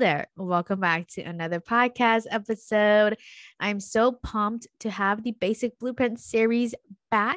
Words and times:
There. 0.00 0.26
Welcome 0.34 0.80
back 0.80 1.08
to 1.08 1.20
another 1.20 1.60
podcast 1.60 2.24
episode. 2.30 3.18
I'm 3.60 3.80
so 3.80 4.12
pumped 4.12 4.66
to 4.80 4.90
have 4.90 5.22
the 5.22 5.32
Basic 5.32 5.78
Blueprint 5.78 6.18
series 6.18 6.74
back 7.10 7.36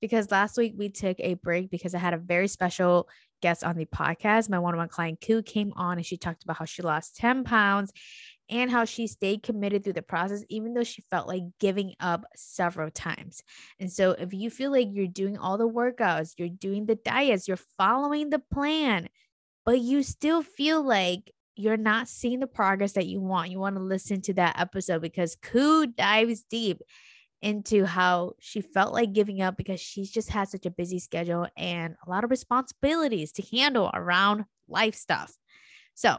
because 0.00 0.30
last 0.30 0.56
week 0.56 0.74
we 0.78 0.90
took 0.90 1.16
a 1.18 1.34
break 1.34 1.70
because 1.70 1.92
I 1.92 1.98
had 1.98 2.14
a 2.14 2.18
very 2.18 2.46
special 2.46 3.08
guest 3.42 3.64
on 3.64 3.76
the 3.76 3.86
podcast. 3.86 4.48
My 4.48 4.60
one 4.60 4.74
on 4.74 4.78
one 4.78 4.88
client, 4.88 5.20
Koo, 5.26 5.42
came 5.42 5.72
on 5.74 5.96
and 5.96 6.06
she 6.06 6.16
talked 6.16 6.44
about 6.44 6.56
how 6.56 6.66
she 6.66 6.82
lost 6.82 7.16
10 7.16 7.42
pounds 7.42 7.92
and 8.48 8.70
how 8.70 8.84
she 8.84 9.08
stayed 9.08 9.42
committed 9.42 9.82
through 9.82 9.94
the 9.94 10.02
process, 10.02 10.44
even 10.48 10.72
though 10.72 10.84
she 10.84 11.02
felt 11.10 11.26
like 11.26 11.42
giving 11.58 11.94
up 11.98 12.24
several 12.36 12.92
times. 12.92 13.42
And 13.80 13.90
so, 13.90 14.12
if 14.12 14.32
you 14.32 14.50
feel 14.50 14.70
like 14.70 14.86
you're 14.92 15.08
doing 15.08 15.36
all 15.36 15.58
the 15.58 15.68
workouts, 15.68 16.34
you're 16.36 16.48
doing 16.48 16.86
the 16.86 16.94
diets, 16.94 17.48
you're 17.48 17.58
following 17.76 18.30
the 18.30 18.38
plan, 18.38 19.08
but 19.66 19.80
you 19.80 20.04
still 20.04 20.42
feel 20.42 20.80
like 20.80 21.33
you're 21.56 21.76
not 21.76 22.08
seeing 22.08 22.40
the 22.40 22.46
progress 22.46 22.92
that 22.92 23.06
you 23.06 23.20
want, 23.20 23.50
you 23.50 23.58
want 23.58 23.76
to 23.76 23.82
listen 23.82 24.20
to 24.22 24.34
that 24.34 24.58
episode 24.58 25.02
because 25.02 25.36
Koo 25.36 25.86
dives 25.86 26.44
deep 26.50 26.82
into 27.42 27.84
how 27.84 28.32
she 28.40 28.60
felt 28.60 28.94
like 28.94 29.12
giving 29.12 29.42
up 29.42 29.56
because 29.56 29.80
she's 29.80 30.10
just 30.10 30.30
had 30.30 30.48
such 30.48 30.64
a 30.66 30.70
busy 30.70 30.98
schedule 30.98 31.46
and 31.56 31.94
a 32.06 32.10
lot 32.10 32.24
of 32.24 32.30
responsibilities 32.30 33.32
to 33.32 33.56
handle 33.56 33.90
around 33.92 34.44
life 34.66 34.94
stuff. 34.94 35.36
So, 35.94 36.16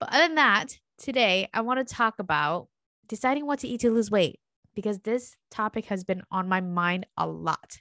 but 0.00 0.10
other 0.10 0.26
than 0.26 0.34
that, 0.34 0.78
today 0.98 1.48
I 1.54 1.60
want 1.60 1.86
to 1.86 1.94
talk 1.94 2.18
about 2.18 2.68
deciding 3.06 3.46
what 3.46 3.60
to 3.60 3.68
eat 3.68 3.80
to 3.82 3.90
lose 3.90 4.10
weight 4.10 4.40
because 4.74 4.98
this 5.00 5.36
topic 5.50 5.86
has 5.86 6.04
been 6.04 6.22
on 6.30 6.48
my 6.48 6.60
mind 6.60 7.06
a 7.16 7.26
lot. 7.26 7.78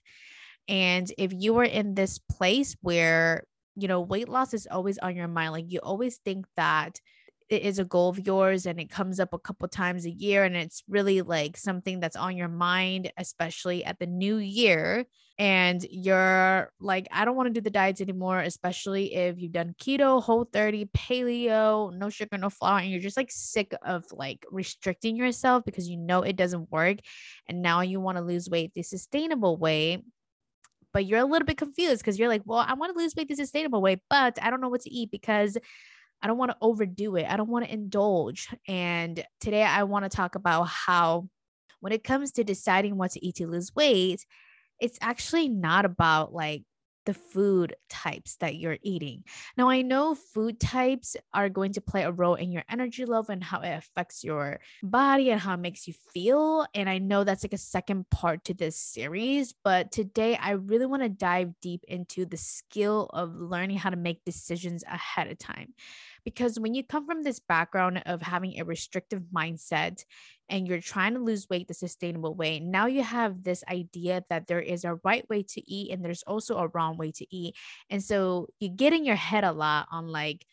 And 0.68 1.12
if 1.18 1.34
you 1.34 1.58
are 1.58 1.66
in 1.66 1.96
this 1.96 2.20
place 2.20 2.76
where 2.82 3.44
you 3.76 3.88
know, 3.88 4.02
weight 4.02 4.30
loss 4.30 4.54
is 4.54 4.68
always 4.70 4.98
on 5.00 5.16
your 5.16 5.28
mind. 5.28 5.52
Like 5.54 5.66
you 5.72 5.80
always 5.80 6.18
think 6.18 6.46
that 6.58 7.00
it 7.50 7.62
is 7.62 7.80
a 7.80 7.86
goal 7.86 8.10
of 8.10 8.26
yours 8.26 8.66
and 8.66 8.80
it 8.80 8.90
comes 8.90 9.20
up 9.20 9.34
a 9.34 9.40
couple 9.40 9.68
times 9.68 10.06
a 10.06 10.12
year 10.12 10.44
and 10.44 10.56
it's 10.56 10.84
really 10.88 11.22
like 11.22 11.58
something 11.58 12.00
that's 12.00 12.16
on 12.16 12.38
your 12.38 12.48
mind 12.48 13.12
especially 13.18 13.84
at 13.84 14.00
the 14.00 14.08
new 14.08 14.38
year 14.38 15.06
and 15.40 15.86
you're 15.90 16.72
like 16.80 17.08
I 17.12 17.26
don't 17.26 17.36
want 17.36 17.48
to 17.48 17.54
do 17.54 17.62
the 17.62 17.70
diets 17.70 18.02
anymore 18.02 18.40
especially 18.40 19.14
if 19.14 19.40
you've 19.40 19.52
done 19.52 19.76
keto, 19.80 20.22
whole 20.22 20.46
30, 20.52 20.86
paleo, 20.96 21.94
no 21.94 22.10
sugar, 22.10 22.38
no 22.38 22.50
flour 22.50 22.80
and 22.80 22.90
you're 22.90 23.00
just 23.00 23.18
like 23.18 23.32
sick 23.32 23.74
of 23.84 24.06
like 24.12 24.46
restricting 24.52 25.16
yourself 25.16 25.64
because 25.66 25.88
you 25.88 25.98
know 25.98 26.22
it 26.22 26.36
doesn't 26.36 26.72
work 26.72 26.98
and 27.48 27.62
now 27.62 27.82
you 27.82 28.00
want 28.00 28.18
to 28.18 28.24
lose 28.24 28.50
weight 28.50 28.72
the 28.74 28.84
sustainable 28.84 29.58
way 29.58 30.04
but 30.94 31.06
you're 31.06 31.20
a 31.20 31.26
little 31.26 31.46
bit 31.46 31.58
confused 31.58 32.02
because 32.02 32.20
you're 32.20 32.30
like, 32.30 32.44
well, 32.46 32.64
I 32.66 32.74
want 32.74 32.94
to 32.94 33.00
lose 33.00 33.16
weight 33.16 33.28
the 33.28 33.36
sustainable 33.36 33.82
way, 33.82 34.02
but 34.10 34.38
I 34.42 34.50
don't 34.50 34.62
know 34.62 34.70
what 34.70 34.82
to 34.82 34.94
eat 34.94 35.12
because 35.12 35.58
I 36.22 36.28
don't 36.28 36.38
want 36.38 36.52
to 36.52 36.58
overdo 36.62 37.16
it. 37.18 37.26
I 37.28 37.36
don't 37.36 37.50
want 37.50 37.66
to 37.66 37.74
indulge. 37.74 38.48
And 38.68 39.24
today 39.42 39.64
I 39.64 39.84
want 39.84 40.06
to 40.06 40.16
talk 40.16 40.36
about 40.36 40.64
how, 40.68 41.28
when 41.82 41.92
it 41.92 42.04
comes 42.04 42.32
to 42.34 42.46
deciding 42.46 42.96
what 42.96 43.12
to 43.12 43.26
eat 43.26 43.36
to 43.36 43.48
lose 43.48 43.76
weight, 43.76 44.26
it's 44.80 44.98
actually 45.02 45.50
not 45.50 45.84
about 45.84 46.34
like 46.34 46.64
the 47.06 47.14
food 47.14 47.76
types 47.90 48.36
that 48.38 48.56
you're 48.56 48.78
eating. 48.82 49.24
Now, 49.58 49.70
I 49.70 49.82
know 49.82 50.16
food 50.16 50.60
types 50.60 51.16
are 51.34 51.50
going 51.50 51.74
to 51.74 51.82
play 51.82 52.04
a 52.04 52.12
role 52.12 52.36
in 52.36 52.52
your 52.52 52.64
energy 52.70 53.06
level 53.06 53.34
and 53.34 53.44
how 53.44 53.62
it 53.62 53.70
affects 53.70 54.24
your 54.24 54.60
body 54.82 55.32
and 55.32 55.40
how 55.40 55.54
it 55.54 55.60
makes 55.60 55.88
you 55.88 55.94
feel. 56.14 56.66
And 56.74 56.90
I 56.90 56.98
know 56.98 57.24
that's 57.24 57.44
like 57.44 57.54
a 57.54 57.58
second 57.58 58.10
part 58.10 58.46
to 58.46 58.54
this 58.54 58.78
series, 58.78 59.54
but 59.64 59.92
today 59.92 60.36
I 60.36 60.52
really 60.52 60.86
want 60.86 61.04
to 61.04 61.10
dive 61.10 61.54
deep 61.62 61.84
into 61.88 62.26
the 62.26 62.38
skill 62.38 63.10
of 63.14 63.36
learning 63.36 63.78
how 63.78 63.90
to 63.90 63.96
make 63.96 64.24
decisions 64.26 64.84
ahead 64.84 65.28
of 65.28 65.38
time. 65.38 65.74
Because 66.26 66.60
when 66.60 66.74
you 66.74 66.84
come 66.84 67.06
from 67.06 67.24
this 67.24 67.40
background 67.40 68.02
of 68.06 68.22
having 68.22 68.60
a 68.60 68.66
restrictive 68.66 69.24
mindset 69.36 70.04
and 70.50 70.68
you're 70.68 70.80
trying 70.80 71.14
to 71.14 71.20
lose 71.20 71.50
weight 71.50 71.68
the 71.68 71.74
sustainable 71.74 72.34
way, 72.36 72.60
now 72.60 72.86
you 72.86 73.04
have 73.04 73.44
this 73.44 73.64
idea 73.70 74.24
that 74.30 74.48
there 74.48 74.62
is 74.62 74.84
a 74.86 75.00
right 75.04 75.28
way 75.30 75.44
to 75.44 75.72
eat 75.72 75.92
and 75.92 76.04
there's 76.04 76.24
also 76.24 76.58
a 76.58 76.68
wrong 76.70 76.98
way 76.98 77.12
to 77.12 77.36
eat. 77.36 77.56
And 77.90 78.04
so 78.04 78.48
you 78.60 78.70
get 78.70 78.94
in 78.94 79.06
your 79.06 79.16
head 79.16 79.44
a 79.44 79.52
lot 79.52 79.88
on 79.92 80.08
like, 80.08 80.46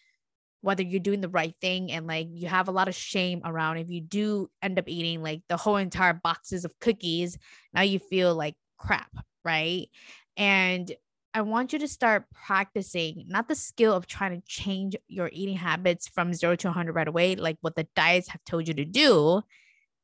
whether 0.62 0.82
you're 0.82 1.00
doing 1.00 1.20
the 1.20 1.28
right 1.28 1.54
thing 1.60 1.90
and 1.90 2.06
like 2.06 2.28
you 2.30 2.46
have 2.46 2.68
a 2.68 2.72
lot 2.72 2.88
of 2.88 2.94
shame 2.94 3.40
around 3.44 3.78
if 3.78 3.90
you 3.90 4.00
do 4.00 4.50
end 4.62 4.78
up 4.78 4.88
eating 4.88 5.22
like 5.22 5.40
the 5.48 5.56
whole 5.56 5.76
entire 5.76 6.12
boxes 6.12 6.64
of 6.64 6.78
cookies 6.80 7.38
now 7.72 7.80
you 7.80 7.98
feel 7.98 8.34
like 8.34 8.54
crap 8.78 9.10
right 9.44 9.88
and 10.36 10.92
I 11.32 11.42
want 11.42 11.72
you 11.72 11.78
to 11.78 11.88
start 11.88 12.24
practicing 12.32 13.24
not 13.28 13.46
the 13.46 13.54
skill 13.54 13.92
of 13.92 14.06
trying 14.06 14.40
to 14.40 14.46
change 14.48 14.96
your 15.06 15.30
eating 15.32 15.56
habits 15.56 16.08
from 16.08 16.34
zero 16.34 16.56
to 16.56 16.68
100 16.68 16.92
right 16.92 17.06
away, 17.06 17.36
like 17.36 17.56
what 17.60 17.76
the 17.76 17.86
diets 17.94 18.28
have 18.28 18.42
told 18.44 18.66
you 18.66 18.74
to 18.74 18.84
do, 18.84 19.42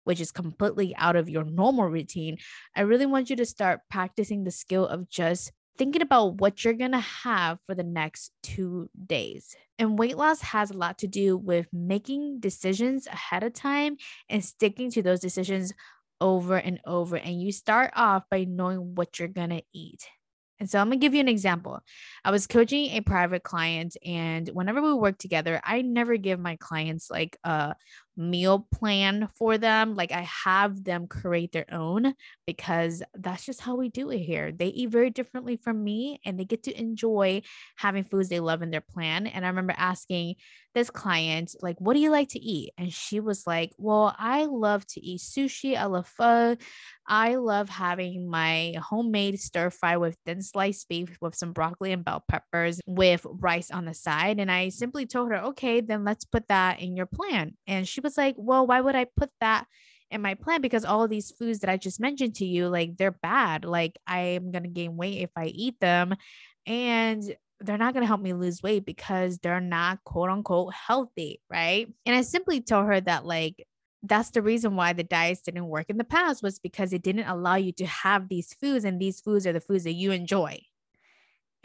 which 0.05 0.21
is 0.21 0.31
completely 0.31 0.95
out 0.97 1.17
of 1.17 1.29
your 1.29 1.43
normal 1.43 1.87
routine. 1.89 2.39
I 2.77 2.83
really 2.83 3.07
want 3.07 3.29
you 3.29 3.37
to 3.37 3.45
start 3.45 3.81
practicing 3.91 4.45
the 4.45 4.53
skill 4.53 4.87
of 4.87 5.09
just 5.09 5.51
thinking 5.77 6.01
about 6.01 6.41
what 6.41 6.65
you're 6.65 6.75
going 6.75 6.93
to 6.93 7.01
have 7.01 7.59
for 7.67 7.75
the 7.75 7.83
next 7.83 8.31
two 8.45 8.89
days. 9.07 9.57
And 9.81 9.99
weight 9.99 10.17
loss 10.17 10.41
has 10.43 10.71
a 10.71 10.77
lot 10.77 10.99
to 10.99 11.09
do 11.09 11.37
with 11.37 11.67
making 11.73 12.39
decisions 12.39 13.09
ahead 13.09 13.43
of 13.43 13.53
time 13.53 13.97
and 14.29 14.45
sticking 14.45 14.93
to 14.93 15.03
those 15.03 15.21
decisions 15.21 15.73
over 16.21 16.57
and 16.57 16.81
over. 16.87 17.17
And 17.17 17.43
you 17.43 17.51
start 17.51 17.91
off 17.97 18.23
by 18.31 18.45
knowing 18.45 18.95
what 18.95 19.19
you're 19.19 19.29
going 19.29 19.51
to 19.51 19.63
eat. 19.75 20.07
And 20.59 20.71
so 20.71 20.79
I'm 20.81 20.89
going 20.89 20.99
to 20.99 21.05
give 21.05 21.15
you 21.15 21.21
an 21.21 21.29
example. 21.29 21.81
I 22.25 22.31
was 22.31 22.47
coaching 22.47 22.91
a 22.93 23.01
private 23.01 23.43
client, 23.43 23.97
and 24.05 24.49
whenever 24.49 24.81
we 24.81 24.95
work 24.95 25.19
together, 25.19 25.61
I 25.63 25.83
never 25.83 26.17
give 26.17 26.41
my 26.41 26.57
clients 26.57 27.11
like 27.11 27.37
a 27.45 27.75
meal 28.17 28.67
plan 28.73 29.29
for 29.35 29.59
them. 29.59 29.95
Like 29.95 30.13
I 30.13 30.23
have 30.23 30.85
them 30.85 31.07
create 31.07 31.53
their 31.53 31.67
own 31.73 32.15
because 32.47 33.03
that's 33.15 33.45
just 33.45 33.61
how 33.61 33.77
we 33.77 33.89
do 33.89 34.11
it 34.11 34.19
here. 34.19 34.53
They 34.53 34.69
eat 34.69 34.91
very 34.91 35.11
differently 35.11 35.57
from 35.57 35.83
me 35.83 36.21
and 36.25 36.39
they 36.39 36.45
get 36.45 36.65
to 36.65 36.79
enjoy 36.79 37.43
having 37.77 38.05
foods 38.05 38.29
they 38.29 38.41
love 38.41 38.63
in 38.63 38.71
their 38.71 38.81
plan. 38.81 39.27
And 39.27 39.45
I 39.45 39.49
remember 39.49 39.75
asking 39.77 40.37
this 40.77 40.91
client, 40.91 41.55
like, 41.63 41.81
what 41.81 41.95
do 41.95 42.01
you 42.01 42.11
like 42.11 42.29
to 42.29 42.39
eat? 42.39 42.71
And 42.77 42.93
she 42.93 43.19
was 43.19 43.47
like, 43.47 43.73
well, 43.79 44.15
I 44.19 44.45
love 44.45 44.87
to 44.89 45.01
eat 45.01 45.21
sushi. 45.21 45.75
I 45.75 45.87
love 45.87 46.07
pho. 46.07 46.57
I 47.09 47.37
love 47.37 47.71
having 47.71 48.29
my 48.29 48.75
homemade 48.79 49.41
stir 49.41 49.71
fry 49.71 49.97
with 49.97 50.19
thin 50.27 50.43
sliced 50.43 50.89
beef 50.89 51.17
with 51.21 51.35
some 51.35 51.53
broccoli 51.53 51.93
and 51.93 52.05
bell 52.05 52.23
peppers 52.29 52.81
with 52.87 53.25
rice 53.25 53.71
on 53.71 53.87
the 53.87 53.95
side. 53.95 54.39
And 54.39 54.51
I 54.51 54.69
simply 54.69 55.07
told 55.07 55.31
her, 55.31 55.39
okay, 55.39 55.81
then 55.81 56.05
let's 56.05 56.25
put 56.25 56.49
that 56.49 56.81
in 56.81 56.95
your 56.95 57.07
plan. 57.07 57.55
And 57.67 57.89
she 57.89 58.01
was 58.07 58.17
like, 58.17 58.37
well, 58.39 58.67
why 58.67 58.81
would 58.81 58.97
I 58.97 59.07
put 59.17 59.31
that 59.41 59.67
in 60.11 60.23
my 60.23 60.35
plan? 60.35 60.61
Because 60.61 60.85
all 60.85 61.03
of 61.03 61.11
these 61.11 61.33
foods 61.33 61.61
that 61.61 61.71
I 61.71 61.77
just 61.77 62.01
mentioned 62.01 62.37
to 62.37 62.47
you, 62.47 62.69
like 62.69 62.97
they're 62.97 63.11
bad. 63.11 63.65
Like 63.65 63.99
I'm 64.07 64.53
going 64.53 64.63
to 64.63 64.69
gain 64.69 64.97
weight 64.97 65.23
if 65.23 65.31
I 65.37 65.47
eat 65.47 65.81
them. 65.81 66.15
And 66.67 67.23
they're 67.61 67.79
not 67.79 67.95
going 67.95 68.03
to 68.03 68.09
help 68.09 68.21
me 68.21 68.33
lose 68.33 68.63
weight 68.63 68.85
because 68.85 69.39
they're 69.39 69.61
not 69.61 70.05
quote 70.05 70.31
unquote 70.31 70.73
healthy. 70.75 71.41
Right. 71.51 71.89
And 72.05 72.15
I 72.15 72.23
simply 72.23 72.61
told 72.61 72.87
her 72.87 73.01
that, 73.01 73.25
like, 73.25 73.67
that's 74.03 74.31
the 74.31 74.43
reason 74.43 74.77
why 74.77 74.93
the 74.93 75.03
diets 75.03 75.43
didn't 75.43 75.67
work 75.69 75.87
in 75.89 75.97
the 75.97 76.05
past 76.05 76.43
was 76.43 76.59
because 76.59 76.93
it 76.93 77.03
didn't 77.03 77.29
allow 77.29 77.57
you 77.57 77.73
to 77.73 77.87
have 77.87 78.29
these 78.29 78.55
foods 78.55 78.85
and 78.85 79.01
these 79.01 79.21
foods 79.21 79.47
are 79.47 79.53
the 79.53 79.61
foods 79.61 79.85
that 79.85 79.93
you 79.93 80.13
enjoy 80.13 80.61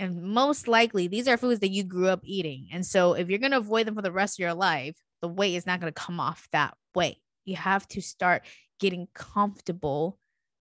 and 0.01 0.23
most 0.23 0.67
likely 0.67 1.07
these 1.07 1.27
are 1.27 1.37
foods 1.37 1.59
that 1.59 1.71
you 1.71 1.83
grew 1.83 2.07
up 2.07 2.21
eating 2.23 2.67
and 2.73 2.85
so 2.85 3.13
if 3.13 3.29
you're 3.29 3.39
going 3.39 3.51
to 3.51 3.57
avoid 3.57 3.85
them 3.85 3.95
for 3.95 4.01
the 4.01 4.11
rest 4.11 4.35
of 4.35 4.43
your 4.43 4.53
life 4.53 4.95
the 5.21 5.27
weight 5.27 5.55
is 5.55 5.65
not 5.65 5.79
going 5.79 5.91
to 5.91 6.01
come 6.01 6.19
off 6.19 6.47
that 6.51 6.75
way. 6.95 7.17
You 7.45 7.55
have 7.55 7.87
to 7.89 8.01
start 8.01 8.43
getting 8.79 9.07
comfortable 9.13 10.19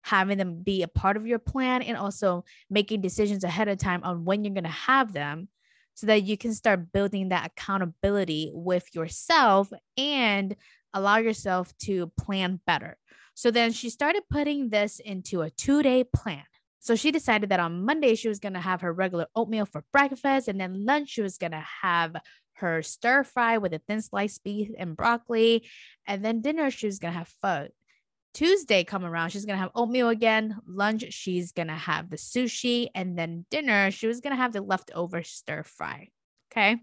having 0.04 0.38
them 0.38 0.64
be 0.64 0.84
a 0.84 0.88
part 0.88 1.18
of 1.18 1.28
your 1.28 1.40
plan 1.40 1.82
and 1.82 1.98
also 1.98 2.44
making 2.70 3.02
decisions 3.02 3.44
ahead 3.44 3.68
of 3.68 3.78
time 3.78 4.04
on 4.04 4.26
when 4.26 4.44
you're 4.44 4.54
going 4.54 4.64
to 4.64 4.70
have 4.70 5.14
them 5.14 5.48
so 5.94 6.08
that 6.08 6.24
you 6.24 6.38
can 6.38 6.54
start 6.54 6.92
building 6.92 7.30
that 7.30 7.46
accountability 7.48 8.50
with 8.54 8.94
yourself 8.94 9.72
and 9.98 10.56
allow 10.94 11.18
yourself 11.18 11.76
to 11.78 12.12
plan 12.20 12.60
better. 12.66 12.98
So 13.34 13.52
then 13.52 13.72
she 13.72 13.90
started 13.90 14.24
putting 14.30 14.70
this 14.70 15.00
into 15.00 15.42
a 15.42 15.50
two 15.50 15.84
day 15.84 16.04
plan. 16.04 16.44
So 16.80 16.96
she 16.96 17.12
decided 17.12 17.50
that 17.50 17.60
on 17.60 17.86
Monday 17.86 18.16
she 18.16 18.28
was 18.28 18.40
going 18.40 18.54
to 18.54 18.60
have 18.60 18.82
her 18.82 18.92
regular 18.92 19.28
oatmeal 19.36 19.68
for 19.68 19.84
breakfast 19.94 20.48
and 20.48 20.60
then 20.60 20.86
lunch 20.86 21.10
she 21.10 21.22
was 21.22 21.38
going 21.38 21.52
to 21.52 21.64
have 21.84 22.16
her 22.62 22.82
stir 22.82 23.24
fry 23.24 23.58
with 23.60 23.74
a 23.74 23.80
thin 23.80 24.02
sliced 24.02 24.44
beef 24.44 24.72
and 24.78 24.98
broccoli. 24.98 25.68
And 26.08 26.26
then 26.26 26.42
dinner, 26.42 26.72
she 26.72 26.88
was 26.88 27.00
going 27.00 27.14
to 27.14 27.20
have 27.20 27.34
pho. 27.42 27.68
Tuesday 28.34 28.84
come 28.84 29.04
around, 29.04 29.30
she's 29.30 29.46
gonna 29.46 29.60
have 29.60 29.72
oatmeal 29.76 30.10
again. 30.10 30.58
Lunch, 30.66 31.06
she's 31.12 31.52
gonna 31.52 31.76
have 31.76 32.10
the 32.10 32.16
sushi, 32.16 32.88
and 32.96 33.18
then 33.18 33.46
dinner, 33.52 33.92
she 33.92 34.08
was 34.08 34.22
gonna 34.22 34.38
have 34.38 34.54
the 34.54 34.62
leftover 34.62 35.24
stir 35.24 35.64
fry. 35.64 36.08
Okay. 36.52 36.78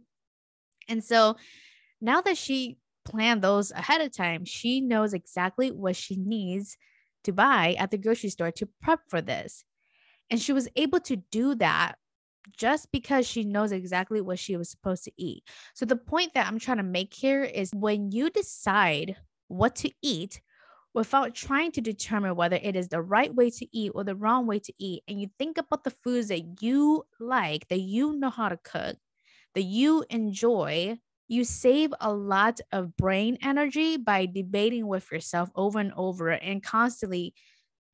And 0.88 1.02
so 1.02 1.36
now 2.00 2.20
that 2.20 2.36
she 2.36 2.78
planned 3.04 3.42
those 3.42 3.70
ahead 3.70 4.00
of 4.00 4.14
time, 4.14 4.44
she 4.44 4.81
knows 4.81 5.14
exactly 5.14 5.70
what 5.70 5.96
she 5.96 6.16
needs 6.16 6.76
to 7.24 7.32
buy 7.32 7.74
at 7.78 7.90
the 7.90 7.98
grocery 7.98 8.31
store 8.31 8.52
to 8.52 8.69
prep 8.82 9.00
for 9.08 9.20
this. 9.20 9.64
And 10.31 10.40
she 10.40 10.52
was 10.52 10.69
able 10.76 11.00
to 11.00 11.16
do 11.16 11.54
that 11.56 11.96
just 12.56 12.90
because 12.92 13.26
she 13.26 13.44
knows 13.44 13.72
exactly 13.72 14.20
what 14.20 14.38
she 14.38 14.56
was 14.56 14.70
supposed 14.70 15.04
to 15.04 15.12
eat. 15.16 15.44
So, 15.74 15.84
the 15.84 15.96
point 15.96 16.34
that 16.34 16.46
I'm 16.46 16.58
trying 16.58 16.78
to 16.78 16.82
make 16.82 17.14
here 17.14 17.44
is 17.44 17.70
when 17.74 18.12
you 18.12 18.30
decide 18.30 19.16
what 19.48 19.76
to 19.76 19.90
eat, 20.02 20.40
without 20.94 21.34
trying 21.34 21.70
to 21.72 21.80
determine 21.80 22.34
whether 22.34 22.58
it 22.60 22.74
is 22.74 22.88
the 22.88 23.00
right 23.00 23.34
way 23.34 23.50
to 23.50 23.66
eat 23.76 23.92
or 23.94 24.04
the 24.04 24.16
wrong 24.16 24.46
way 24.46 24.58
to 24.58 24.72
eat. 24.78 25.02
And 25.06 25.20
you 25.20 25.28
think 25.38 25.58
about 25.58 25.84
the 25.84 25.94
foods 26.02 26.28
that 26.28 26.60
you 26.62 27.04
like, 27.20 27.68
that 27.68 27.80
you 27.80 28.14
know 28.14 28.30
how 28.30 28.48
to 28.48 28.56
cook, 28.56 28.96
that 29.54 29.62
you 29.62 30.04
enjoy, 30.10 30.98
you 31.28 31.44
save 31.44 31.92
a 32.00 32.12
lot 32.12 32.60
of 32.72 32.96
brain 32.96 33.38
energy 33.42 33.96
by 33.96 34.26
debating 34.26 34.86
with 34.86 35.10
yourself 35.12 35.50
over 35.54 35.78
and 35.78 35.92
over 35.96 36.30
and 36.30 36.62
constantly 36.62 37.34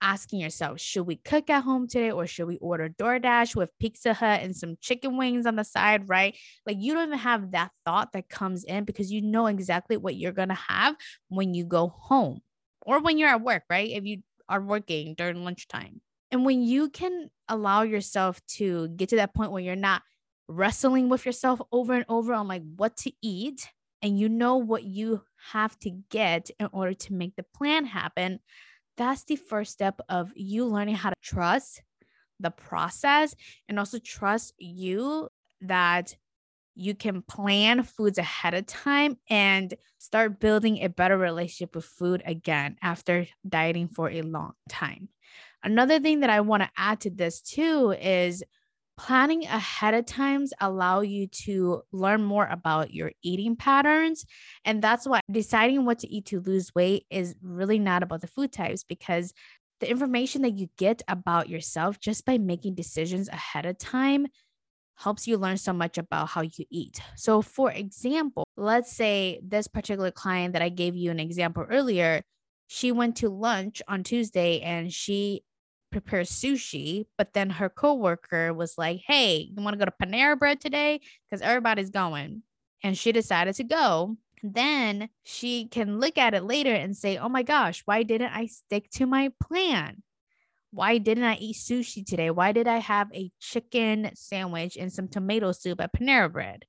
asking 0.04 0.38
yourself, 0.38 0.78
should 0.78 1.06
we 1.06 1.16
cook 1.16 1.48
at 1.48 1.64
home 1.64 1.88
today 1.88 2.10
or 2.10 2.26
should 2.26 2.46
we 2.46 2.58
order 2.58 2.90
DoorDash 2.90 3.56
with 3.56 3.70
Pizza 3.80 4.12
Hut 4.12 4.42
and 4.42 4.54
some 4.54 4.76
chicken 4.80 5.16
wings 5.16 5.46
on 5.46 5.56
the 5.56 5.64
side, 5.64 6.08
right? 6.08 6.36
Like 6.66 6.76
you 6.78 6.92
don't 6.92 7.08
even 7.08 7.18
have 7.18 7.52
that 7.52 7.70
thought 7.86 8.12
that 8.12 8.28
comes 8.28 8.64
in 8.64 8.84
because 8.84 9.10
you 9.10 9.22
know 9.22 9.46
exactly 9.46 9.96
what 9.96 10.14
you're 10.14 10.32
going 10.32 10.50
to 10.50 10.54
have 10.54 10.94
when 11.28 11.54
you 11.54 11.64
go 11.64 11.88
home 11.88 12.40
or 12.82 13.00
when 13.00 13.16
you're 13.16 13.30
at 13.30 13.40
work, 13.40 13.62
right? 13.70 13.88
If 13.90 14.04
you 14.04 14.18
are 14.48 14.60
working 14.60 15.14
during 15.14 15.42
lunchtime. 15.42 16.02
And 16.30 16.44
when 16.44 16.62
you 16.62 16.90
can 16.90 17.30
allow 17.48 17.82
yourself 17.82 18.40
to 18.56 18.88
get 18.88 19.08
to 19.08 19.16
that 19.16 19.34
point 19.34 19.52
where 19.52 19.62
you're 19.62 19.76
not 19.76 20.02
wrestling 20.48 21.08
with 21.08 21.24
yourself 21.24 21.60
over 21.72 21.94
and 21.94 22.04
over 22.08 22.34
on 22.34 22.46
like 22.46 22.62
what 22.76 22.96
to 22.98 23.12
eat 23.22 23.66
and 24.02 24.18
you 24.18 24.28
know 24.28 24.56
what 24.56 24.84
you 24.84 25.22
have 25.52 25.78
to 25.78 25.90
get 26.10 26.50
in 26.60 26.68
order 26.72 26.92
to 26.92 27.14
make 27.14 27.34
the 27.36 27.44
plan 27.56 27.86
happen, 27.86 28.38
that's 28.96 29.24
the 29.24 29.36
first 29.36 29.72
step 29.72 30.00
of 30.08 30.32
you 30.34 30.66
learning 30.66 30.94
how 30.94 31.10
to 31.10 31.16
trust 31.22 31.82
the 32.40 32.50
process 32.50 33.34
and 33.68 33.78
also 33.78 33.98
trust 33.98 34.54
you 34.58 35.28
that 35.60 36.16
you 36.74 36.94
can 36.94 37.22
plan 37.22 37.82
foods 37.84 38.18
ahead 38.18 38.54
of 38.54 38.66
time 38.66 39.16
and 39.30 39.74
start 39.98 40.40
building 40.40 40.78
a 40.82 40.88
better 40.88 41.16
relationship 41.16 41.74
with 41.74 41.84
food 41.84 42.22
again 42.26 42.76
after 42.82 43.26
dieting 43.48 43.88
for 43.88 44.10
a 44.10 44.22
long 44.22 44.52
time. 44.68 45.08
Another 45.62 46.00
thing 46.00 46.20
that 46.20 46.30
I 46.30 46.40
want 46.40 46.62
to 46.62 46.70
add 46.76 47.00
to 47.00 47.10
this 47.10 47.40
too 47.40 47.94
is 48.00 48.42
planning 48.96 49.44
ahead 49.44 49.94
of 49.94 50.06
times 50.06 50.52
allow 50.60 51.00
you 51.00 51.26
to 51.26 51.82
learn 51.92 52.22
more 52.22 52.46
about 52.46 52.92
your 52.92 53.10
eating 53.22 53.56
patterns 53.56 54.24
and 54.64 54.80
that's 54.80 55.06
why 55.06 55.20
deciding 55.30 55.84
what 55.84 55.98
to 55.98 56.08
eat 56.08 56.26
to 56.26 56.40
lose 56.40 56.74
weight 56.74 57.04
is 57.10 57.34
really 57.42 57.78
not 57.78 58.02
about 58.02 58.20
the 58.20 58.26
food 58.26 58.52
types 58.52 58.84
because 58.84 59.32
the 59.80 59.90
information 59.90 60.42
that 60.42 60.56
you 60.56 60.68
get 60.78 61.02
about 61.08 61.48
yourself 61.48 61.98
just 61.98 62.24
by 62.24 62.38
making 62.38 62.74
decisions 62.74 63.28
ahead 63.28 63.66
of 63.66 63.76
time 63.78 64.26
helps 64.96 65.26
you 65.26 65.36
learn 65.36 65.56
so 65.56 65.72
much 65.72 65.98
about 65.98 66.28
how 66.28 66.42
you 66.42 66.64
eat. 66.70 67.00
So, 67.16 67.42
for 67.42 67.70
example, 67.70 68.44
let's 68.56 68.94
say 68.94 69.40
this 69.42 69.66
particular 69.66 70.10
client 70.10 70.52
that 70.52 70.62
I 70.62 70.68
gave 70.68 70.94
you 70.94 71.10
an 71.10 71.20
example 71.20 71.66
earlier, 71.68 72.22
she 72.68 72.92
went 72.92 73.16
to 73.16 73.28
lunch 73.28 73.82
on 73.88 74.04
Tuesday 74.04 74.60
and 74.60 74.92
she 74.92 75.42
prepared 75.94 76.26
sushi, 76.26 77.06
but 77.16 77.32
then 77.32 77.50
her 77.50 77.68
coworker 77.68 78.52
was 78.52 78.76
like, 78.76 79.00
"Hey, 79.06 79.50
you 79.54 79.62
want 79.62 79.74
to 79.74 79.78
go 79.78 79.86
to 79.86 79.92
Panera 80.06 80.38
Bread 80.38 80.60
today? 80.60 81.00
Because 81.24 81.42
everybody's 81.42 81.90
going." 81.90 82.42
And 82.82 82.98
she 82.98 83.12
decided 83.12 83.54
to 83.56 83.64
go. 83.64 84.16
Then 84.42 85.08
she 85.22 85.66
can 85.68 86.00
look 86.00 86.18
at 86.18 86.34
it 86.34 86.44
later 86.44 86.74
and 86.74 86.96
say, 86.96 87.16
"Oh 87.16 87.28
my 87.28 87.42
gosh, 87.42 87.82
why 87.86 88.02
didn't 88.02 88.32
I 88.32 88.46
stick 88.46 88.90
to 88.90 89.06
my 89.06 89.32
plan?" 89.42 90.02
why 90.74 90.98
didn't 90.98 91.24
I 91.24 91.36
eat 91.36 91.56
sushi 91.56 92.04
today? 92.04 92.30
Why 92.30 92.50
did 92.50 92.66
I 92.66 92.78
have 92.78 93.08
a 93.14 93.30
chicken 93.38 94.10
sandwich 94.14 94.76
and 94.76 94.92
some 94.92 95.06
tomato 95.06 95.52
soup 95.52 95.80
at 95.80 95.92
Panera 95.92 96.30
Bread? 96.30 96.64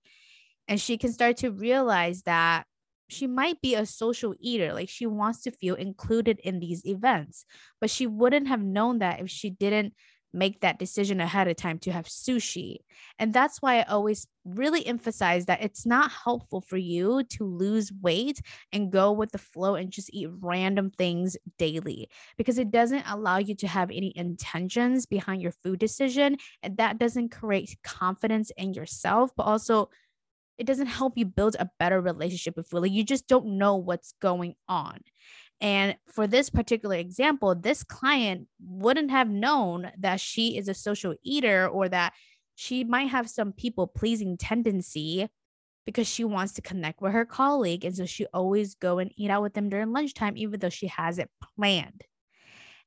And 0.68 0.80
she 0.80 0.98
can 0.98 1.12
start 1.12 1.38
to 1.38 1.50
realize 1.50 2.22
that 2.24 2.66
she 3.08 3.28
might 3.28 3.62
be 3.62 3.76
a 3.76 3.86
social 3.86 4.36
eater. 4.40 4.74
Like 4.74 4.90
she 4.90 5.06
wants 5.06 5.42
to 5.44 5.52
feel 5.52 5.76
included 5.76 6.40
in 6.44 6.60
these 6.60 6.86
events, 6.86 7.46
but 7.80 7.90
she 7.90 8.08
wouldn't 8.08 8.48
have 8.48 8.62
known 8.62 9.00
that 9.00 9.20
if 9.20 9.30
she 9.30 9.50
didn't 9.50 9.94
make 10.36 10.60
that 10.60 10.78
decision 10.78 11.22
ahead 11.22 11.48
of 11.48 11.56
time 11.56 11.80
to 11.80 11.92
have 11.92 12.06
sushi. 12.06 12.78
And 13.18 13.34
that's 13.34 13.62
why 13.62 13.80
I 13.80 13.84
always 13.84 14.28
really 14.44 14.86
emphasize 14.86 15.46
that 15.46 15.64
it's 15.64 15.86
not 15.86 16.12
helpful 16.12 16.62
for 16.62 16.78
you 16.78 17.24
to 17.24 17.46
lose 17.46 17.92
weight 18.02 18.42
and 18.72 18.92
go 18.92 19.14
with 19.14 19.32
the 19.32 19.38
flow 19.38 19.76
and 19.76 19.90
just 19.90 20.14
eat 20.14 20.28
random 20.42 20.92
things 20.92 21.38
daily 21.58 22.10
because 22.38 22.60
it 22.60 22.70
doesn't 22.70 23.06
allow 23.08 23.38
you 23.38 23.56
to 23.56 23.68
have 23.68 23.90
any 23.90 24.12
intentions 24.16 25.06
behind 25.06 25.42
your 25.42 25.54
food 25.64 25.80
decision. 25.80 26.36
And 26.62 26.78
that 26.78 27.00
doesn't 27.00 27.30
create 27.30 27.78
confidence 27.84 28.52
in 28.58 28.74
yourself, 28.74 29.32
but 29.38 29.44
also 29.44 29.90
it 30.58 30.66
doesn't 30.66 30.88
help 30.88 31.18
you 31.18 31.26
build 31.26 31.56
a 31.60 31.70
better 31.80 32.00
relationship 32.02 32.56
with 32.56 32.68
food. 32.68 32.82
Like 32.82 32.92
you 32.92 33.04
just 33.04 33.28
don't 33.28 33.58
know 33.58 33.76
what's 33.76 34.14
going 34.22 34.56
on. 34.68 35.00
And 35.62 35.96
for 36.08 36.28
this 36.28 36.50
particular 36.50 36.96
example, 36.96 37.56
this 37.56 37.84
client 37.84 38.48
wouldn't 38.62 39.12
have 39.12 39.30
known 39.30 39.92
that 40.00 40.20
she 40.20 40.58
is 40.58 40.68
a 40.68 40.74
social 40.74 41.16
eater 41.24 41.68
or 41.68 41.88
that 41.90 42.14
she 42.56 42.84
might 42.84 43.10
have 43.10 43.30
some 43.30 43.52
people 43.54 43.88
pleasing 43.88 44.38
tendency 44.38 45.30
because 45.86 46.08
she 46.08 46.24
wants 46.24 46.54
to 46.54 46.62
connect 46.62 47.02
with 47.02 47.14
her 47.14 47.26
colleague. 47.26 47.86
And 47.86 47.96
so 47.96 48.06
she 48.06 48.26
always 48.28 48.76
go 48.76 49.00
and 49.00 49.12
eat 49.16 49.30
out 49.30 49.44
with 49.44 49.54
them 49.54 49.70
during 49.70 49.94
lunchtime, 49.94 50.36
even 50.36 50.60
though 50.60 50.70
she 50.70 50.88
has 50.88 51.20
it 51.20 51.30
planned. 51.56 52.02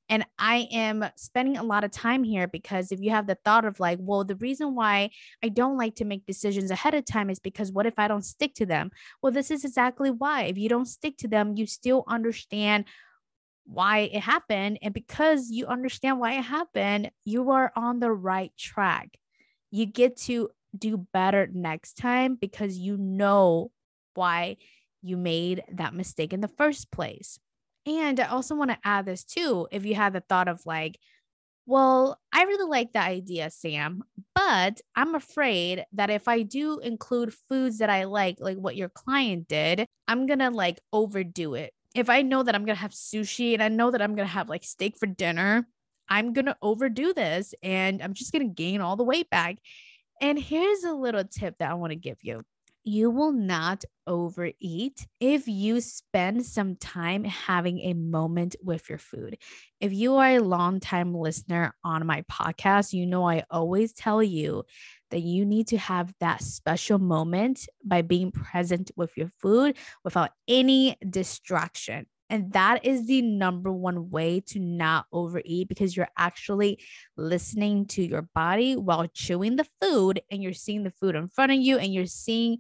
And 0.08 0.25
I 0.38 0.69
am 0.72 1.05
spending 1.16 1.58
a 1.58 1.62
lot 1.62 1.84
of 1.84 1.90
time 1.90 2.25
here 2.25 2.49
because 2.49 2.93
if 2.93 3.00
you 3.00 3.10
have 3.10 3.26
the 3.26 3.37
thought 3.44 3.64
of 3.64 3.78
like, 3.78 3.99
well, 4.00 4.25
the 4.25 4.37
reason 4.37 4.75
why 4.75 5.10
I 5.43 5.50
don't 5.50 5.76
like 5.76 5.96
to 5.96 6.05
make 6.05 6.25
decisions 6.25 6.70
ahead 6.70 6.94
of 6.94 7.05
time 7.05 7.28
is 7.28 7.38
because 7.38 7.70
what 7.70 7.87
if 7.87 7.99
I 7.99 8.08
don't 8.08 8.25
stick 8.25 8.55
to 8.55 8.66
them? 8.66 8.90
Well, 9.22 9.32
this 9.32 9.50
is 9.50 9.65
exactly 9.65 10.10
why. 10.10 10.44
If 10.44 10.56
you 10.56 10.69
don't 10.69 10.86
stick 10.86 11.19
to 11.19 11.29
them, 11.29 11.56
you 11.56 11.67
still 11.67 12.05
understand 12.08 12.86
why 13.67 14.10
it 14.12 14.20
happened. 14.20 14.79
And 14.81 14.94
because 14.94 15.50
you 15.50 15.67
understand 15.67 16.19
why 16.19 16.38
it 16.38 16.43
happened, 16.43 17.10
you 17.24 17.50
are 17.50 17.70
on 17.77 18.00
the 18.00 18.10
right 18.10 18.53
track. 18.56 19.19
You 19.70 19.84
get 19.84 20.17
to 20.22 20.48
do 20.77 21.06
better 21.12 21.48
next 21.53 21.98
time 21.98 22.36
because 22.36 22.79
you 22.79 22.96
know 22.96 23.70
why 24.15 24.56
you 25.03 25.17
made 25.17 25.62
that 25.72 25.94
mistake 25.94 26.32
in 26.32 26.41
the 26.41 26.48
first 26.48 26.91
place. 26.91 27.38
And 27.88 28.20
I 28.20 28.26
also 28.26 28.54
want 28.54 28.70
to 28.70 28.78
add 28.84 29.06
this 29.06 29.24
too 29.24 29.66
if 29.72 29.86
you 29.86 29.94
had 29.94 30.12
the 30.12 30.20
thought 30.20 30.46
of 30.46 30.60
like, 30.66 30.98
well, 31.64 32.20
I 32.32 32.44
really 32.44 32.68
like 32.68 32.92
the 32.92 33.00
idea, 33.00 33.50
Sam, 33.50 34.02
but 34.34 34.80
I'm 34.94 35.14
afraid 35.14 35.84
that 35.92 36.10
if 36.10 36.28
I 36.28 36.42
do 36.42 36.80
include 36.80 37.34
foods 37.48 37.78
that 37.78 37.90
I 37.90 38.04
like, 38.04 38.36
like 38.40 38.58
what 38.58 38.76
your 38.76 38.90
client 38.90 39.48
did, 39.48 39.86
I'm 40.06 40.26
going 40.26 40.38
to 40.38 40.50
like 40.50 40.80
overdo 40.92 41.54
it. 41.54 41.72
If 41.94 42.10
I 42.10 42.22
know 42.22 42.42
that 42.42 42.54
I'm 42.54 42.64
going 42.66 42.76
to 42.76 42.80
have 42.80 42.92
sushi 42.92 43.54
and 43.54 43.62
I 43.62 43.68
know 43.68 43.90
that 43.90 44.02
I'm 44.02 44.14
going 44.14 44.28
to 44.28 44.32
have 44.32 44.50
like 44.50 44.64
steak 44.64 44.98
for 44.98 45.06
dinner, 45.06 45.66
I'm 46.10 46.34
going 46.34 46.46
to 46.46 46.56
overdo 46.60 47.14
this 47.14 47.54
and 47.62 48.02
I'm 48.02 48.14
just 48.14 48.32
going 48.32 48.46
to 48.46 48.54
gain 48.54 48.80
all 48.82 48.96
the 48.96 49.04
weight 49.04 49.30
back. 49.30 49.56
And 50.20 50.38
here's 50.38 50.84
a 50.84 50.92
little 50.92 51.24
tip 51.24 51.56
that 51.58 51.70
I 51.70 51.74
want 51.74 51.92
to 51.92 51.96
give 51.96 52.18
you 52.22 52.42
you 52.88 53.10
will 53.10 53.32
not 53.32 53.84
overeat 54.06 55.06
if 55.20 55.46
you 55.46 55.80
spend 55.80 56.46
some 56.46 56.74
time 56.76 57.22
having 57.22 57.80
a 57.80 57.92
moment 57.92 58.56
with 58.62 58.88
your 58.88 58.98
food. 58.98 59.36
If 59.78 59.92
you 59.92 60.16
are 60.16 60.36
a 60.36 60.40
long-time 60.40 61.14
listener 61.14 61.74
on 61.84 62.06
my 62.06 62.22
podcast, 62.22 62.94
you 62.94 63.04
know 63.04 63.28
I 63.28 63.44
always 63.50 63.92
tell 63.92 64.22
you 64.22 64.64
that 65.10 65.20
you 65.20 65.44
need 65.44 65.68
to 65.68 65.78
have 65.78 66.14
that 66.20 66.42
special 66.42 66.98
moment 66.98 67.68
by 67.84 68.00
being 68.00 68.30
present 68.30 68.90
with 68.96 69.14
your 69.16 69.28
food 69.38 69.76
without 70.02 70.30
any 70.48 70.96
distraction. 71.08 72.06
And 72.31 72.53
that 72.53 72.85
is 72.85 73.06
the 73.06 73.23
number 73.23 73.73
one 73.73 74.11
way 74.11 74.41
to 74.49 74.58
not 74.58 75.06
overeat 75.13 75.69
because 75.69 75.97
you're 75.97 76.08
actually 76.17 76.79
listening 77.17 77.87
to 77.87 78.03
your 78.03 78.23
body 78.35 78.77
while 78.77 79.06
chewing 79.06 79.56
the 79.56 79.67
food 79.81 80.20
and 80.31 80.43
you're 80.43 80.53
seeing 80.53 80.82
the 80.85 80.91
food 80.91 81.15
in 81.15 81.29
front 81.29 81.53
of 81.53 81.58
you 81.58 81.79
and 81.79 81.93
you're 81.94 82.06
seeing 82.06 82.58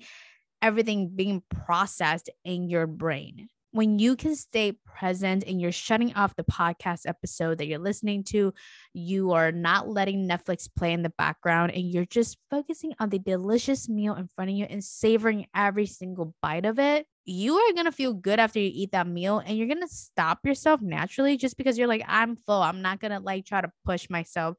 everything 0.62 1.10
being 1.14 1.42
processed 1.50 2.30
in 2.44 2.68
your 2.68 2.86
brain. 2.86 3.48
when 3.72 3.98
you 3.98 4.16
can 4.16 4.34
stay 4.34 4.72
present 4.86 5.44
and 5.46 5.60
you're 5.60 5.70
shutting 5.70 6.12
off 6.14 6.34
the 6.36 6.44
podcast 6.44 7.06
episode 7.06 7.58
that 7.58 7.66
you're 7.66 7.78
listening 7.78 8.24
to, 8.24 8.52
you 8.94 9.32
are 9.32 9.52
not 9.52 9.88
letting 9.88 10.26
Netflix 10.26 10.68
play 10.74 10.92
in 10.92 11.02
the 11.02 11.10
background 11.10 11.72
and 11.72 11.84
you're 11.84 12.06
just 12.06 12.38
focusing 12.50 12.94
on 12.98 13.10
the 13.10 13.18
delicious 13.18 13.88
meal 13.88 14.14
in 14.14 14.26
front 14.26 14.50
of 14.50 14.56
you 14.56 14.64
and 14.64 14.82
savoring 14.82 15.46
every 15.54 15.86
single 15.86 16.34
bite 16.40 16.64
of 16.64 16.78
it, 16.78 17.06
you 17.28 17.54
are 17.54 17.72
going 17.74 17.84
to 17.84 17.92
feel 17.92 18.14
good 18.14 18.40
after 18.40 18.58
you 18.58 18.70
eat 18.72 18.92
that 18.92 19.06
meal 19.06 19.38
and 19.38 19.56
you're 19.56 19.66
going 19.66 19.82
to 19.82 19.88
stop 19.88 20.44
yourself 20.44 20.80
naturally 20.80 21.36
just 21.36 21.56
because 21.56 21.76
you're 21.76 21.88
like, 21.88 22.04
I'm 22.06 22.36
full. 22.36 22.62
I'm 22.62 22.82
not 22.82 23.00
going 23.00 23.12
to 23.12 23.20
like 23.20 23.44
try 23.44 23.60
to 23.60 23.70
push 23.84 24.08
myself 24.08 24.56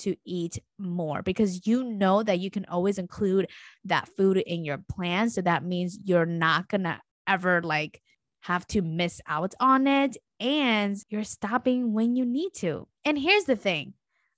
to 0.00 0.16
eat 0.24 0.58
more 0.78 1.22
because 1.22 1.66
you 1.66 1.84
know 1.84 2.22
that 2.22 2.40
you 2.40 2.50
can 2.50 2.64
always 2.66 2.98
include 2.98 3.48
that 3.84 4.08
food 4.16 4.38
in 4.38 4.64
your 4.64 4.78
plan. 4.90 5.30
So 5.30 5.42
that 5.42 5.64
means 5.64 5.98
you're 6.04 6.26
not 6.26 6.68
going 6.68 6.84
to 6.84 7.00
ever 7.26 7.62
like 7.62 8.00
have 8.40 8.66
to 8.68 8.82
miss 8.82 9.20
out 9.26 9.54
on 9.60 9.86
it 9.86 10.16
and 10.38 10.96
you're 11.08 11.24
stopping 11.24 11.92
when 11.92 12.16
you 12.16 12.24
need 12.24 12.52
to. 12.56 12.88
And 13.04 13.18
here's 13.18 13.44
the 13.44 13.56
thing 13.56 13.94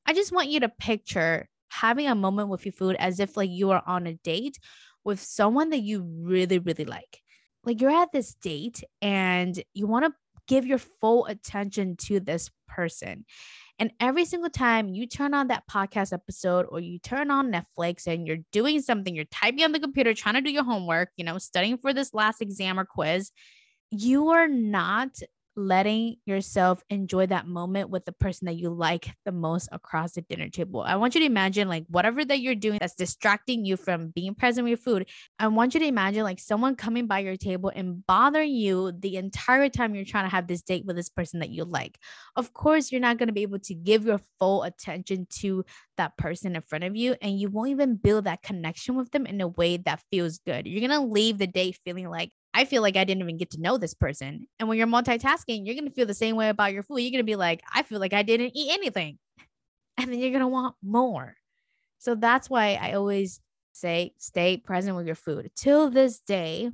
I 0.06 0.14
just 0.14 0.32
want 0.32 0.48
you 0.48 0.60
to 0.60 0.68
picture 0.68 1.48
having 1.68 2.06
a 2.06 2.14
moment 2.14 2.48
with 2.48 2.66
your 2.66 2.72
food 2.72 2.96
as 2.98 3.18
if 3.18 3.36
like 3.36 3.50
you 3.50 3.70
are 3.70 3.82
on 3.86 4.06
a 4.06 4.14
date 4.14 4.58
with 5.04 5.20
someone 5.20 5.70
that 5.70 5.80
you 5.80 6.02
really, 6.02 6.58
really 6.58 6.84
like. 6.84 7.22
Like 7.64 7.81
you're 7.81 7.90
at 7.90 8.12
this 8.12 8.35
date 8.35 8.83
and 9.00 9.62
you 9.75 9.87
want 9.87 10.04
to 10.07 10.12
give 10.49 10.66
your 10.66 10.78
full 10.78 11.26
attention 11.26 11.97
to 11.97 12.21
this 12.21 12.50
person. 12.69 13.25
And 13.78 13.92
every 14.00 14.25
single 14.25 14.50
time 14.50 14.88
you 14.88 15.07
turn 15.07 15.35
on 15.35 15.49
that 15.49 15.64
podcast 15.69 16.12
episode 16.12 16.66
or 16.69 16.81
you 16.81 16.99
turn 16.99 17.31
on 17.31 17.52
Netflix 17.52 18.07
and 18.07 18.26
you're 18.26 18.38
doing 18.52 18.81
something, 18.81 19.14
you're 19.14 19.25
typing 19.26 19.64
on 19.64 19.73
the 19.73 19.81
computer, 19.81 20.14
trying 20.14 20.35
to 20.35 20.40
do 20.40 20.50
your 20.50 20.64
homework, 20.64 21.09
you 21.16 21.25
know, 21.25 21.38
studying 21.38 21.78
for 21.78 21.92
this 21.92 22.14
last 22.14 22.40
exam 22.42 22.78
or 22.78 22.85
quiz, 22.85 23.31
you 23.90 24.28
are 24.28 24.49
not 24.49 25.19
letting 25.56 26.16
yourself 26.25 26.82
enjoy 26.88 27.26
that 27.26 27.47
moment 27.47 27.90
with 27.90 28.04
the 28.04 28.12
person 28.12 28.47
that 28.47 28.56
you 28.56 28.71
like 28.71 29.14
the 29.25 29.32
most 29.32 29.68
across 29.71 30.12
the 30.12 30.23
dinner 30.23 30.49
table. 30.49 30.80
I 30.80 30.97
want 30.97 31.14
you 31.14 31.21
to 31.21 31.26
imagine 31.26 31.68
like 31.68 31.85
whatever 31.88 32.25
that 32.25 32.40
you're 32.40 32.54
doing 32.54 32.78
that's 32.80 32.94
distracting 32.94 33.64
you 33.64 33.76
from 33.76 34.09
being 34.09 34.35
present 34.35 34.64
with 34.64 34.71
your 34.71 34.76
food. 34.78 35.09
I 35.38 35.49
want 35.49 35.75
you 35.75 35.80
to 35.80 35.87
imagine 35.87 36.23
like 36.23 36.40
someone 36.40 36.76
coming 36.76 37.06
by 37.06 37.21
your 37.21 37.37
table 37.37 37.71
and 37.75 38.04
bothering 38.06 38.52
you 38.52 38.92
the 38.99 39.16
entire 39.16 39.68
time 39.68 39.94
you're 39.94 40.04
trying 40.04 40.25
to 40.25 40.35
have 40.35 40.47
this 40.47 40.62
date 40.62 40.85
with 40.87 40.97
this 40.97 41.11
person 41.11 41.40
that 41.40 41.50
you 41.50 41.64
like. 41.64 41.99
Of 42.37 42.54
course, 42.54 42.90
you're 42.90 43.00
not 43.00 43.18
going 43.18 43.28
to 43.28 43.35
be 43.35 43.42
able 43.42 43.61
to 43.61 43.75
give 43.75 44.06
your 44.06 44.21
full 44.38 44.62
attention 44.62 45.26
to 45.40 45.64
that 45.99 46.16
person 46.16 46.56
in 46.56 46.62
front 46.62 46.85
of 46.85 46.97
you 46.97 47.14
and 47.21 47.38
you 47.38 47.49
won't 47.49 47.71
even 47.71 47.97
build 47.97 48.25
that 48.25 48.42
connection 48.42 48.97
with 48.97 49.11
them 49.11 49.26
in 49.26 49.40
a 49.40 49.49
way 49.49 49.76
that 49.76 50.02
feels 50.11 50.38
good. 50.38 50.66
You're 50.66 50.87
going 50.87 51.00
to 51.00 51.12
leave 51.12 51.38
the 51.38 51.47
date 51.47 51.78
feeling 51.85 52.09
like 52.09 52.30
I 52.54 52.64
feel 52.64 52.82
like 52.82 52.97
I 52.97 53.04
didn't 53.04 53.23
even 53.23 53.38
get 53.38 53.50
to 53.52 53.61
know 53.61 53.78
this 53.78 53.94
person. 53.94 54.47
And 54.59 54.68
when 54.68 54.76
you're 54.76 54.87
multitasking, 54.87 55.64
you're 55.64 55.75
going 55.75 55.88
to 55.88 55.94
feel 55.94 56.06
the 56.06 56.14
same 56.14 56.37
way 56.37 56.49
about 56.49 56.73
your 56.73 56.82
food. 56.82 56.99
You're 56.99 57.11
going 57.11 57.18
to 57.18 57.25
be 57.25 57.37
like, 57.37 57.62
I 57.73 57.82
feel 57.82 57.99
like 57.99 58.12
I 58.12 58.23
didn't 58.23 58.52
eat 58.54 58.73
anything. 58.73 59.18
And 59.99 60.11
then 60.11 60.21
you're 60.21 60.30
going 60.30 60.40
to 60.40 60.49
want 60.49 60.75
more. 60.82 61.35
So 61.99 62.14
that's 62.14 62.49
why 62.49 62.78
I 62.80 62.94
always 62.94 63.40
say 63.73 64.14
stay 64.16 64.56
present 64.56 64.97
with 64.97 65.06
your 65.06 65.14
food. 65.14 65.50
Till 65.54 65.90
this 65.90 66.18
day, 66.21 66.71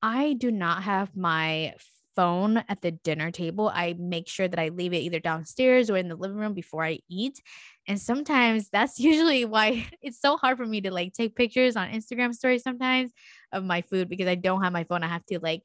I 0.00 0.34
do 0.34 0.52
not 0.52 0.84
have 0.84 1.16
my 1.16 1.74
phone 2.18 2.64
at 2.68 2.82
the 2.82 2.90
dinner 2.90 3.30
table. 3.30 3.70
I 3.72 3.94
make 3.96 4.28
sure 4.28 4.48
that 4.48 4.58
I 4.58 4.70
leave 4.70 4.92
it 4.92 4.98
either 4.98 5.20
downstairs 5.20 5.88
or 5.88 5.96
in 5.96 6.08
the 6.08 6.16
living 6.16 6.36
room 6.36 6.52
before 6.52 6.84
I 6.84 6.98
eat. 7.08 7.40
And 7.86 8.00
sometimes 8.00 8.68
that's 8.72 8.98
usually 8.98 9.44
why 9.44 9.86
it's 10.02 10.20
so 10.20 10.36
hard 10.36 10.56
for 10.56 10.66
me 10.66 10.80
to 10.80 10.90
like 10.90 11.12
take 11.12 11.36
pictures 11.36 11.76
on 11.76 11.90
Instagram 11.90 12.34
stories 12.34 12.64
sometimes 12.64 13.12
of 13.52 13.62
my 13.62 13.82
food 13.82 14.08
because 14.08 14.26
I 14.26 14.34
don't 14.34 14.64
have 14.64 14.72
my 14.72 14.82
phone. 14.82 15.04
I 15.04 15.06
have 15.06 15.24
to 15.26 15.38
like 15.38 15.62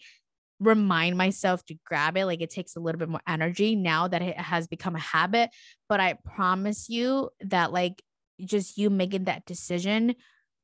remind 0.59 1.17
myself 1.17 1.65
to 1.65 1.75
grab 1.83 2.17
it. 2.17 2.25
Like 2.25 2.41
it 2.41 2.51
takes 2.51 2.75
a 2.75 2.79
little 2.79 2.99
bit 2.99 3.09
more 3.09 3.21
energy 3.27 3.75
now 3.75 4.07
that 4.07 4.21
it 4.21 4.37
has 4.37 4.67
become 4.67 4.95
a 4.95 4.99
habit. 4.99 5.49
But 5.89 6.01
I 6.01 6.19
promise 6.23 6.87
you 6.87 7.31
that, 7.41 7.73
like, 7.73 8.03
just 8.45 8.77
you 8.77 8.89
making 8.89 9.23
that 9.25 9.45
decision 9.45 10.15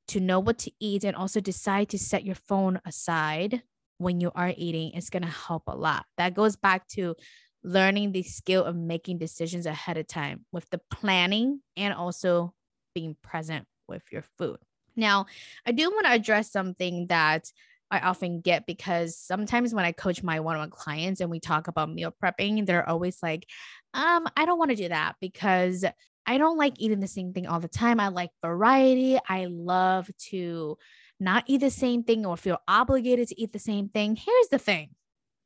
to 0.10 0.20
know 0.20 0.40
what 0.40 0.60
to 0.60 0.72
eat 0.80 1.04
and 1.04 1.16
also 1.16 1.40
decide 1.40 1.90
to 1.90 1.98
set 1.98 2.26
your 2.26 2.36
phone 2.36 2.80
aside 2.86 3.64
when 4.00 4.20
you 4.20 4.32
are 4.34 4.54
eating 4.58 4.92
is 4.92 5.12
going 5.12 5.24
to 5.24 5.30
help 5.30 5.64
a 5.68 5.76
lot. 5.76 6.06
That 6.18 6.34
goes 6.34 6.56
back 6.56 6.88
to 6.90 7.16
learning 7.64 8.14
the 8.14 8.24
skill 8.24 8.64
of 8.64 8.76
making 8.76 9.20
decisions 9.20 9.66
ahead 9.66 9.98
of 9.98 10.08
time 10.08 10.46
with 10.52 10.68
the 10.70 10.82
planning 10.90 11.62
and 11.78 11.94
also 11.94 12.54
being 12.96 13.16
present 13.22 13.68
with 13.88 14.02
your 14.12 14.24
food. 14.38 14.58
Now, 14.96 15.28
I 15.66 15.74
do 15.74 15.90
want 15.92 16.06
to 16.06 16.14
address 16.14 16.52
something 16.52 17.08
that 17.08 17.52
I 17.92 18.00
often 18.00 18.42
get 18.42 18.66
because 18.66 19.18
sometimes 19.18 19.74
when 19.74 19.86
I 19.86 19.92
coach 19.92 20.24
my 20.24 20.40
one-on-one 20.40 20.70
clients 20.70 21.22
and 21.22 21.30
we 21.30 21.40
talk 21.40 21.68
about 21.68 21.92
meal 21.92 22.14
prepping, 22.24 22.66
they're 22.66 22.88
always 22.88 23.18
like, 23.22 23.46
um, 23.94 24.28
I 24.38 24.46
don't 24.46 24.60
want 24.60 24.72
to 24.72 24.78
do 24.78 24.90
that 24.90 25.16
because 25.20 25.84
I 26.26 26.38
don't 26.38 26.58
like 26.58 26.76
eating 26.78 27.00
the 27.00 27.08
same 27.08 27.34
thing 27.34 27.48
all 27.48 27.60
the 27.60 27.68
time. 27.68 28.00
I 28.00 28.10
like 28.10 28.30
variety. 28.44 29.18
I 29.28 29.48
love 29.50 30.10
to 30.30 30.78
not 31.20 31.44
eat 31.48 31.62
the 31.62 31.70
same 31.70 32.04
thing 32.04 32.26
or 32.26 32.38
feel 32.38 32.60
obligated 32.68 33.28
to 33.30 33.42
eat 33.42 33.54
the 33.54 33.60
same 33.60 33.90
thing. 33.90 34.16
Here's 34.16 34.48
the 34.50 34.60
thing 34.60 34.90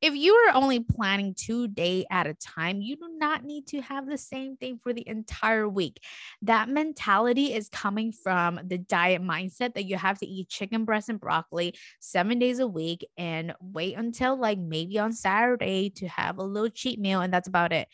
if 0.04 0.14
you 0.14 0.34
are 0.34 0.54
only 0.54 0.82
planning 0.82 1.34
two 1.34 1.70
day 1.70 2.06
at 2.12 2.28
a 2.28 2.34
time, 2.34 2.82
you 2.82 2.98
do 2.98 3.08
not 3.18 3.46
need 3.46 3.68
to 3.68 3.80
have 3.80 4.06
the 4.06 4.18
same 4.18 4.58
thing 4.58 4.78
for 4.84 4.92
the 4.92 5.08
entire 5.08 5.70
week. 5.70 6.04
That 6.42 6.68
mentality 6.68 7.54
is 7.54 7.70
coming 7.70 8.12
from 8.12 8.60
the 8.66 8.78
diet 8.78 9.22
mindset 9.22 9.76
that 9.76 9.86
you 9.86 9.96
have 9.96 10.20
to 10.20 10.26
eat 10.26 10.50
chicken 10.50 10.84
breast 10.84 11.08
and 11.08 11.22
broccoli 11.22 11.74
seven 12.02 12.38
days 12.38 12.60
a 12.60 12.68
week 12.68 13.08
and 13.18 13.54
wait 13.62 13.96
until 13.96 14.36
like 14.36 14.60
maybe 14.60 15.00
on 15.00 15.14
Saturday 15.14 15.90
to 15.92 16.08
have 16.10 16.38
a 16.38 16.44
little 16.44 16.70
cheat 16.70 17.00
meal, 17.00 17.22
and 17.22 17.34
that's 17.34 17.48
about 17.48 17.72
it. 17.72 17.88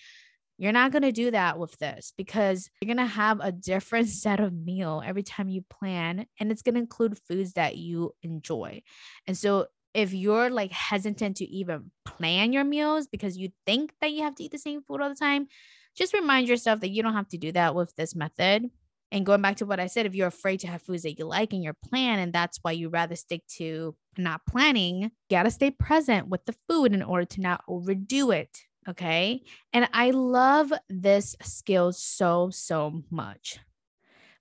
You're 0.59 0.73
not 0.73 0.91
going 0.91 1.03
to 1.03 1.13
do 1.13 1.31
that 1.31 1.57
with 1.57 1.77
this 1.79 2.11
because 2.17 2.69
you're 2.81 2.93
going 2.93 3.07
to 3.07 3.11
have 3.11 3.39
a 3.39 3.51
different 3.51 4.09
set 4.09 4.41
of 4.41 4.53
meal 4.53 5.01
every 5.03 5.23
time 5.23 5.47
you 5.47 5.63
plan 5.69 6.25
and 6.37 6.51
it's 6.51 6.61
going 6.61 6.75
to 6.75 6.81
include 6.81 7.17
foods 7.17 7.53
that 7.53 7.77
you 7.77 8.11
enjoy. 8.21 8.81
And 9.25 9.37
so 9.37 9.67
if 9.93 10.13
you're 10.13 10.49
like 10.49 10.73
hesitant 10.73 11.37
to 11.37 11.45
even 11.45 11.91
plan 12.05 12.51
your 12.51 12.65
meals 12.65 13.07
because 13.07 13.37
you 13.37 13.49
think 13.65 13.93
that 14.01 14.11
you 14.11 14.23
have 14.23 14.35
to 14.35 14.43
eat 14.43 14.51
the 14.51 14.59
same 14.59 14.81
food 14.81 15.01
all 15.01 15.07
the 15.07 15.15
time, 15.15 15.47
just 15.95 16.13
remind 16.13 16.49
yourself 16.49 16.81
that 16.81 16.89
you 16.89 17.01
don't 17.03 17.13
have 17.13 17.29
to 17.29 17.37
do 17.37 17.53
that 17.53 17.73
with 17.73 17.95
this 17.95 18.13
method. 18.13 18.69
And 19.11 19.25
going 19.25 19.41
back 19.41 19.55
to 19.57 19.65
what 19.65 19.79
I 19.79 19.87
said, 19.87 20.05
if 20.05 20.13
you're 20.13 20.27
afraid 20.27 20.59
to 20.59 20.67
have 20.67 20.83
foods 20.83 21.03
that 21.03 21.17
you 21.17 21.25
like 21.25 21.53
in 21.53 21.63
your 21.63 21.73
plan, 21.73 22.19
and 22.19 22.31
that's 22.31 22.59
why 22.61 22.73
you 22.73 22.89
rather 22.89 23.15
stick 23.15 23.41
to 23.57 23.95
not 24.17 24.41
planning, 24.47 25.03
you 25.03 25.09
gotta 25.31 25.49
stay 25.49 25.71
present 25.71 26.27
with 26.27 26.45
the 26.45 26.55
food 26.67 26.93
in 26.93 27.01
order 27.01 27.25
to 27.25 27.41
not 27.41 27.63
overdo 27.67 28.29
it. 28.31 28.65
Okay. 28.89 29.43
And 29.71 29.87
I 29.93 30.11
love 30.11 30.73
this 30.89 31.35
skill 31.43 31.91
so, 31.91 32.49
so 32.51 33.03
much 33.11 33.59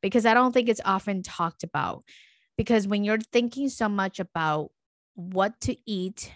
because 0.00 0.24
I 0.24 0.34
don't 0.34 0.52
think 0.52 0.68
it's 0.68 0.80
often 0.84 1.22
talked 1.22 1.64
about. 1.64 2.04
Because 2.56 2.88
when 2.88 3.04
you're 3.04 3.18
thinking 3.18 3.68
so 3.68 3.88
much 3.88 4.20
about 4.20 4.70
what 5.14 5.60
to 5.62 5.76
eat 5.86 6.32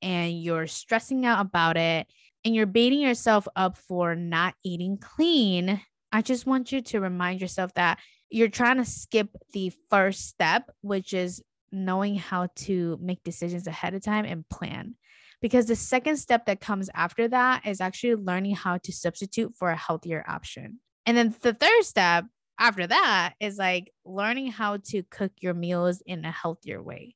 and 0.00 0.40
you're 0.40 0.66
stressing 0.66 1.26
out 1.26 1.44
about 1.44 1.76
it 1.76 2.06
and 2.44 2.54
you're 2.54 2.66
beating 2.66 3.00
yourself 3.00 3.48
up 3.56 3.76
for 3.76 4.14
not 4.14 4.54
eating 4.64 4.96
clean, 4.96 5.80
I 6.12 6.22
just 6.22 6.46
want 6.46 6.72
you 6.72 6.80
to 6.82 7.00
remind 7.00 7.40
yourself 7.40 7.74
that 7.74 7.98
you're 8.30 8.48
trying 8.48 8.76
to 8.76 8.84
skip 8.84 9.28
the 9.52 9.72
first 9.90 10.28
step, 10.28 10.70
which 10.82 11.12
is 11.12 11.42
knowing 11.72 12.16
how 12.16 12.48
to 12.56 12.98
make 13.00 13.22
decisions 13.24 13.66
ahead 13.66 13.94
of 13.94 14.02
time 14.02 14.24
and 14.24 14.48
plan. 14.48 14.94
Because 15.42 15.66
the 15.66 15.76
second 15.76 16.16
step 16.16 16.46
that 16.46 16.60
comes 16.60 16.88
after 16.94 17.28
that 17.28 17.66
is 17.66 17.80
actually 17.80 18.14
learning 18.14 18.56
how 18.56 18.78
to 18.78 18.92
substitute 18.92 19.54
for 19.54 19.70
a 19.70 19.76
healthier 19.76 20.24
option. 20.26 20.80
And 21.04 21.16
then 21.16 21.34
the 21.42 21.54
third 21.54 21.84
step 21.84 22.24
after 22.58 22.86
that 22.86 23.34
is 23.38 23.58
like 23.58 23.92
learning 24.04 24.50
how 24.52 24.78
to 24.88 25.02
cook 25.04 25.32
your 25.40 25.54
meals 25.54 26.02
in 26.06 26.24
a 26.24 26.30
healthier 26.30 26.82
way. 26.82 27.14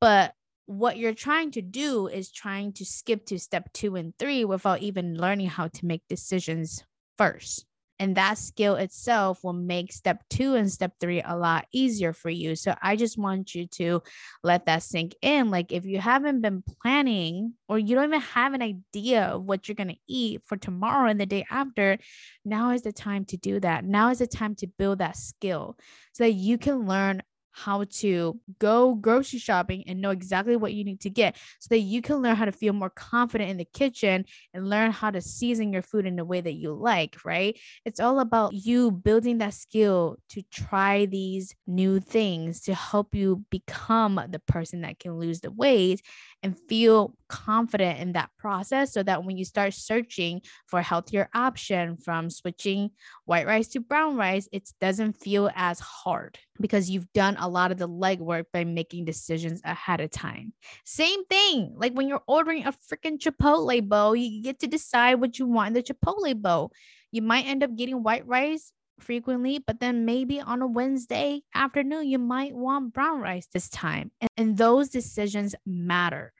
But 0.00 0.34
what 0.66 0.96
you're 0.96 1.14
trying 1.14 1.50
to 1.52 1.62
do 1.62 2.06
is 2.06 2.30
trying 2.30 2.72
to 2.74 2.84
skip 2.84 3.26
to 3.26 3.38
step 3.38 3.72
two 3.72 3.96
and 3.96 4.14
three 4.18 4.44
without 4.44 4.80
even 4.80 5.16
learning 5.16 5.48
how 5.48 5.68
to 5.68 5.86
make 5.86 6.02
decisions 6.08 6.84
first. 7.18 7.66
And 7.98 8.16
that 8.16 8.38
skill 8.38 8.74
itself 8.74 9.44
will 9.44 9.52
make 9.52 9.92
step 9.92 10.24
two 10.28 10.54
and 10.54 10.70
step 10.70 10.94
three 11.00 11.22
a 11.24 11.36
lot 11.36 11.66
easier 11.72 12.12
for 12.12 12.28
you. 12.28 12.56
So 12.56 12.74
I 12.82 12.96
just 12.96 13.16
want 13.16 13.54
you 13.54 13.66
to 13.68 14.02
let 14.42 14.66
that 14.66 14.82
sink 14.82 15.14
in. 15.22 15.50
Like, 15.50 15.70
if 15.70 15.84
you 15.86 16.00
haven't 16.00 16.40
been 16.40 16.62
planning 16.82 17.54
or 17.68 17.78
you 17.78 17.94
don't 17.94 18.08
even 18.08 18.20
have 18.20 18.52
an 18.52 18.62
idea 18.62 19.26
of 19.26 19.44
what 19.44 19.68
you're 19.68 19.76
going 19.76 19.88
to 19.88 20.00
eat 20.08 20.42
for 20.44 20.56
tomorrow 20.56 21.08
and 21.08 21.20
the 21.20 21.26
day 21.26 21.46
after, 21.50 21.98
now 22.44 22.70
is 22.70 22.82
the 22.82 22.92
time 22.92 23.24
to 23.26 23.36
do 23.36 23.60
that. 23.60 23.84
Now 23.84 24.10
is 24.10 24.18
the 24.18 24.26
time 24.26 24.56
to 24.56 24.66
build 24.66 24.98
that 24.98 25.16
skill 25.16 25.76
so 26.12 26.24
that 26.24 26.32
you 26.32 26.58
can 26.58 26.86
learn 26.86 27.22
how 27.54 27.84
to 27.84 28.38
go 28.58 28.94
grocery 28.94 29.38
shopping 29.38 29.84
and 29.86 30.00
know 30.00 30.10
exactly 30.10 30.56
what 30.56 30.74
you 30.74 30.84
need 30.84 31.00
to 31.00 31.08
get 31.08 31.36
so 31.60 31.68
that 31.70 31.78
you 31.78 32.02
can 32.02 32.16
learn 32.16 32.34
how 32.34 32.44
to 32.44 32.52
feel 32.52 32.72
more 32.72 32.90
confident 32.90 33.48
in 33.48 33.56
the 33.56 33.64
kitchen 33.64 34.24
and 34.52 34.68
learn 34.68 34.90
how 34.90 35.10
to 35.10 35.20
season 35.20 35.72
your 35.72 35.82
food 35.82 36.04
in 36.04 36.18
a 36.18 36.24
way 36.24 36.40
that 36.40 36.54
you 36.54 36.72
like, 36.72 37.16
right? 37.24 37.56
It's 37.84 38.00
all 38.00 38.18
about 38.18 38.52
you 38.54 38.90
building 38.90 39.38
that 39.38 39.54
skill 39.54 40.16
to 40.30 40.42
try 40.52 41.06
these 41.06 41.54
new 41.66 42.00
things 42.00 42.60
to 42.62 42.74
help 42.74 43.14
you 43.14 43.44
become 43.50 44.20
the 44.28 44.40
person 44.40 44.80
that 44.80 44.98
can 44.98 45.18
lose 45.18 45.40
the 45.40 45.52
weight 45.52 46.02
and 46.42 46.58
feel 46.68 47.14
confident 47.34 47.98
in 47.98 48.12
that 48.12 48.30
process 48.38 48.92
so 48.92 49.02
that 49.02 49.24
when 49.24 49.36
you 49.36 49.44
start 49.44 49.74
searching 49.74 50.40
for 50.68 50.80
healthier 50.80 51.28
option 51.34 51.96
from 51.96 52.30
switching 52.30 52.90
white 53.24 53.44
rice 53.44 53.66
to 53.66 53.80
brown 53.80 54.16
rice, 54.16 54.48
it 54.52 54.70
doesn't 54.80 55.14
feel 55.14 55.50
as 55.56 55.80
hard 55.80 56.38
because 56.60 56.88
you've 56.88 57.12
done 57.12 57.36
a 57.40 57.48
lot 57.48 57.72
of 57.72 57.78
the 57.78 57.88
legwork 57.88 58.44
by 58.52 58.62
making 58.62 59.04
decisions 59.04 59.60
ahead 59.64 60.00
of 60.00 60.12
time. 60.12 60.52
Same 60.84 61.24
thing, 61.24 61.74
like 61.76 61.92
when 61.92 62.06
you're 62.06 62.22
ordering 62.28 62.66
a 62.66 62.72
freaking 62.72 63.18
Chipotle 63.18 63.88
bowl, 63.88 64.14
you 64.14 64.40
get 64.40 64.60
to 64.60 64.68
decide 64.68 65.16
what 65.16 65.36
you 65.36 65.46
want 65.46 65.68
in 65.68 65.72
the 65.74 65.82
Chipotle 65.82 66.40
bowl. 66.40 66.70
You 67.10 67.22
might 67.22 67.46
end 67.46 67.64
up 67.64 67.74
getting 67.74 68.04
white 68.04 68.28
rice 68.28 68.70
frequently, 69.00 69.58
but 69.58 69.80
then 69.80 70.04
maybe 70.04 70.40
on 70.40 70.62
a 70.62 70.68
Wednesday 70.68 71.42
afternoon, 71.52 72.06
you 72.06 72.20
might 72.20 72.54
want 72.54 72.92
brown 72.92 73.20
rice 73.20 73.48
this 73.52 73.68
time. 73.68 74.12
And, 74.20 74.30
and 74.36 74.56
those 74.56 74.88
decisions 74.88 75.56
matter 75.66 76.32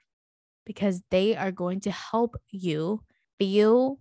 because 0.65 1.01
they 1.11 1.35
are 1.35 1.51
going 1.51 1.81
to 1.81 1.91
help 1.91 2.35
you 2.49 3.03
feel 3.39 3.99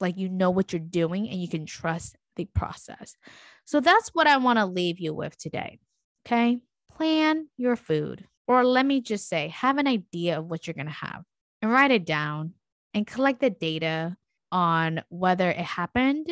like 0.00 0.16
you 0.16 0.28
know 0.28 0.50
what 0.50 0.72
you're 0.72 0.80
doing 0.80 1.28
and 1.28 1.40
you 1.40 1.48
can 1.48 1.66
trust 1.66 2.16
the 2.36 2.44
process. 2.44 3.16
So 3.64 3.80
that's 3.80 4.10
what 4.10 4.26
I 4.26 4.36
want 4.36 4.58
to 4.58 4.66
leave 4.66 5.00
you 5.00 5.14
with 5.14 5.36
today. 5.36 5.78
Okay. 6.26 6.58
Plan 6.94 7.48
your 7.56 7.76
food, 7.76 8.26
or 8.46 8.64
let 8.64 8.86
me 8.86 9.00
just 9.00 9.28
say, 9.28 9.48
have 9.48 9.78
an 9.78 9.86
idea 9.86 10.38
of 10.38 10.46
what 10.46 10.66
you're 10.66 10.74
going 10.74 10.86
to 10.86 10.92
have 10.92 11.24
and 11.60 11.70
write 11.70 11.90
it 11.90 12.06
down 12.06 12.52
and 12.94 13.06
collect 13.06 13.40
the 13.40 13.50
data 13.50 14.16
on 14.50 15.02
whether 15.08 15.50
it 15.50 15.56
happened 15.56 16.30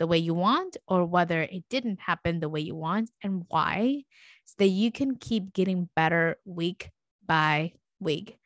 the 0.00 0.06
way 0.06 0.18
you 0.18 0.34
want 0.34 0.76
or 0.88 1.04
whether 1.04 1.42
it 1.42 1.62
didn't 1.68 2.00
happen 2.00 2.40
the 2.40 2.48
way 2.48 2.60
you 2.60 2.74
want 2.74 3.10
and 3.22 3.44
why, 3.48 4.02
so 4.46 4.54
that 4.58 4.68
you 4.68 4.90
can 4.90 5.14
keep 5.14 5.52
getting 5.52 5.88
better 5.94 6.36
week 6.44 6.90
by 7.24 7.72
week. 8.00 8.39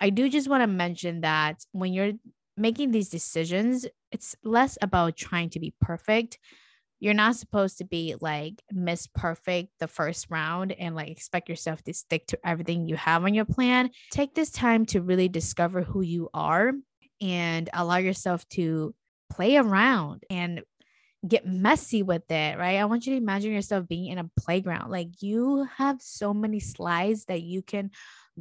I 0.00 0.10
do 0.10 0.28
just 0.28 0.48
want 0.48 0.62
to 0.62 0.66
mention 0.66 1.22
that 1.22 1.64
when 1.72 1.92
you're 1.92 2.12
making 2.56 2.90
these 2.90 3.08
decisions, 3.08 3.86
it's 4.12 4.36
less 4.44 4.78
about 4.82 5.16
trying 5.16 5.50
to 5.50 5.60
be 5.60 5.74
perfect. 5.80 6.38
You're 7.00 7.14
not 7.14 7.36
supposed 7.36 7.78
to 7.78 7.84
be 7.84 8.14
like 8.20 8.62
miss 8.70 9.06
perfect 9.06 9.70
the 9.78 9.88
first 9.88 10.26
round 10.30 10.72
and 10.72 10.94
like 10.94 11.08
expect 11.08 11.48
yourself 11.48 11.82
to 11.84 11.92
stick 11.92 12.26
to 12.28 12.38
everything 12.44 12.86
you 12.86 12.96
have 12.96 13.24
on 13.24 13.34
your 13.34 13.44
plan. 13.44 13.90
Take 14.10 14.34
this 14.34 14.50
time 14.50 14.86
to 14.86 15.02
really 15.02 15.28
discover 15.28 15.82
who 15.82 16.00
you 16.02 16.30
are 16.32 16.72
and 17.20 17.68
allow 17.72 17.96
yourself 17.96 18.48
to 18.50 18.94
play 19.30 19.56
around 19.56 20.22
and 20.30 20.62
get 21.26 21.46
messy 21.46 22.02
with 22.02 22.30
it, 22.30 22.58
right? 22.58 22.78
I 22.78 22.84
want 22.84 23.06
you 23.06 23.12
to 23.14 23.18
imagine 23.18 23.52
yourself 23.52 23.88
being 23.88 24.06
in 24.06 24.18
a 24.18 24.30
playground. 24.38 24.90
Like 24.90 25.22
you 25.22 25.66
have 25.76 26.00
so 26.00 26.34
many 26.34 26.60
slides 26.60 27.24
that 27.26 27.42
you 27.42 27.62
can 27.62 27.90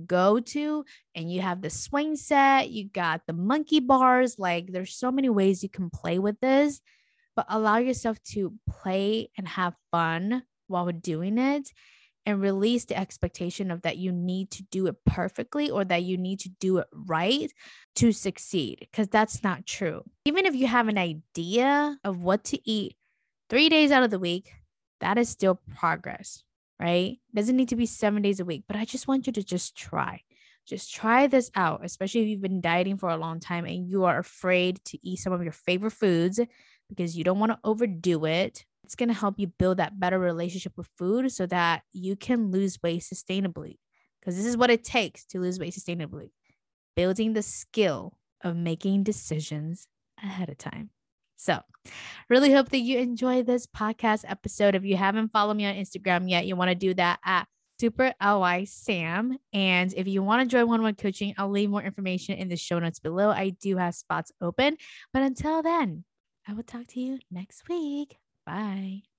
go 0.06 0.40
to, 0.40 0.86
and 1.16 1.32
you 1.32 1.42
have 1.42 1.62
the 1.62 1.70
swing 1.70 2.16
set, 2.16 2.70
you 2.70 2.90
got 2.90 3.22
the 3.28 3.34
monkey 3.34 3.80
bars. 3.80 4.38
Like 4.38 4.72
there's 4.72 4.96
so 4.96 5.12
many 5.12 5.30
ways 5.30 5.64
you 5.64 5.70
can 5.70 5.90
play 5.90 6.20
with 6.20 6.40
this, 6.40 6.82
but 7.36 7.46
allow 7.50 7.78
yourself 7.78 8.22
to 8.34 8.54
play 8.70 9.30
and 9.38 9.48
have 9.48 9.76
fun 9.92 10.44
while 10.68 10.92
doing 10.92 11.38
it 11.38 11.72
and 12.26 12.42
release 12.42 12.86
the 12.86 12.98
expectation 12.98 13.70
of 13.70 13.82
that 13.82 13.98
you 13.98 14.12
need 14.12 14.50
to 14.50 14.64
do 14.72 14.88
it 14.88 14.96
perfectly 15.06 15.70
or 15.70 15.84
that 15.84 16.04
you 16.04 16.18
need 16.18 16.40
to 16.40 16.50
do 16.60 16.78
it 16.78 16.88
right 16.94 17.52
to 17.96 18.14
succeed 18.14 18.78
because 18.80 19.10
that's 19.10 19.44
not 19.44 19.66
true. 19.66 20.02
Even 20.24 20.46
if 20.46 20.56
you 20.56 20.66
have 20.68 20.88
an 20.88 20.98
idea 20.98 21.98
of 22.04 22.22
what 22.22 22.46
to 22.46 22.70
eat 22.70 22.96
3 23.50 23.68
days 23.68 23.92
out 23.92 24.04
of 24.04 24.10
the 24.10 24.20
week, 24.20 24.54
that 25.02 25.18
is 25.18 25.28
still 25.28 25.60
progress, 25.76 26.44
right? 26.80 27.18
Doesn't 27.34 27.56
need 27.56 27.70
to 27.70 27.76
be 27.76 27.86
7 27.86 28.22
days 28.22 28.40
a 28.40 28.46
week, 28.46 28.64
but 28.68 28.78
I 28.78 28.86
just 28.86 29.08
want 29.08 29.28
you 29.28 29.34
to 29.34 29.44
just 29.44 29.76
try. 29.76 30.22
Just 30.66 30.94
try 30.94 31.28
this 31.28 31.52
out, 31.56 31.82
especially 31.84 32.22
if 32.22 32.28
you've 32.28 32.42
been 32.42 32.62
dieting 32.62 32.98
for 32.98 33.10
a 33.10 33.18
long 33.18 33.40
time 33.40 33.66
and 33.66 33.90
you 33.90 34.06
are 34.06 34.18
afraid 34.18 34.80
to 34.86 34.98
eat 35.06 35.20
some 35.20 35.34
of 35.34 35.44
your 35.44 35.52
favorite 35.52 35.92
foods 35.92 36.40
because 36.88 37.18
you 37.18 37.24
don't 37.24 37.40
want 37.40 37.52
to 37.52 37.60
overdo 37.64 38.26
it 38.26 38.66
it's 38.84 38.96
going 38.96 39.10
to 39.10 39.16
help 39.16 39.40
you 39.40 39.48
build 39.48 39.78
that 39.78 40.00
better 40.00 40.20
relationship 40.20 40.74
with 40.76 40.90
food 40.98 41.32
so 41.32 41.46
that 41.48 41.84
you 41.92 42.16
can 42.16 42.52
lose 42.52 42.78
weight 42.84 43.02
sustainably. 43.02 43.78
Because 44.20 44.36
this 44.38 44.46
is 44.46 44.58
what 44.58 44.70
it 44.70 44.84
takes 44.84 45.26
to 45.28 45.40
lose 45.40 45.60
weight 45.60 45.74
sustainably 45.74 46.32
building 46.96 47.34
the 47.34 47.42
skill 47.42 48.14
of 48.44 48.56
making 48.56 49.04
decisions 49.04 49.88
ahead 50.22 50.50
of 50.50 50.58
time. 50.58 50.92
So, 51.44 51.60
really 52.30 52.54
hope 52.54 52.70
that 52.70 52.80
you 52.80 53.00
enjoy 53.00 53.44
this 53.44 53.68
podcast 53.68 54.24
episode. 54.26 54.76
If 54.76 54.86
you 54.86 54.96
haven't 54.96 55.34
followed 55.34 55.56
me 55.56 55.66
on 55.66 55.76
Instagram 55.76 56.30
yet, 56.30 56.46
you 56.46 56.56
want 56.56 56.70
to 56.70 56.76
do 56.76 56.94
that 56.94 57.20
at 57.26 57.48
Super 57.82 58.14
LY 58.24 58.64
Sam. 58.64 59.38
And 59.52 59.94
if 59.94 60.08
you 60.08 60.24
want 60.24 60.42
to 60.42 60.48
join 60.48 60.70
one 60.70 60.80
on 60.80 60.84
one 60.84 60.96
coaching, 60.96 61.34
I'll 61.38 61.50
leave 61.50 61.70
more 61.70 61.84
information 61.84 62.38
in 62.38 62.48
the 62.48 62.56
show 62.56 62.80
notes 62.80 63.00
below. 63.00 63.30
I 63.30 63.50
do 63.50 63.76
have 63.76 63.94
spots 63.94 64.32
open. 64.40 64.78
But 65.12 65.24
until 65.24 65.62
then, 65.62 66.06
I 66.48 66.54
will 66.54 66.64
talk 66.64 66.88
to 66.88 67.02
you 67.02 67.20
next 67.30 67.68
week. 67.68 68.20
Bye. 68.46 69.13